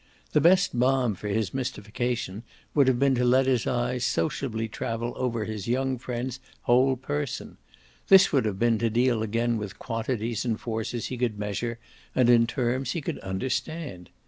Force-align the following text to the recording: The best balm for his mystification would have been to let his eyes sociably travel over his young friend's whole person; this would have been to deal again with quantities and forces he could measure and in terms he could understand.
The 0.31 0.41
best 0.41 0.79
balm 0.79 1.13
for 1.13 1.27
his 1.27 1.53
mystification 1.53 2.41
would 2.73 2.87
have 2.87 2.97
been 2.97 3.13
to 3.13 3.23
let 3.23 3.45
his 3.45 3.67
eyes 3.67 4.03
sociably 4.03 4.67
travel 4.67 5.13
over 5.15 5.45
his 5.45 5.67
young 5.67 5.99
friend's 5.99 6.39
whole 6.63 6.95
person; 6.95 7.57
this 8.07 8.33
would 8.33 8.45
have 8.45 8.57
been 8.57 8.79
to 8.79 8.89
deal 8.89 9.21
again 9.21 9.57
with 9.57 9.77
quantities 9.77 10.43
and 10.43 10.59
forces 10.59 11.09
he 11.09 11.19
could 11.19 11.37
measure 11.37 11.77
and 12.15 12.31
in 12.31 12.47
terms 12.47 12.93
he 12.93 13.01
could 13.01 13.19
understand. 13.19 14.09